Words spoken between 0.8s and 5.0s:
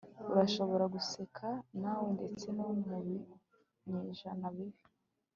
guseka nawe ndetse no mu binyejana bibi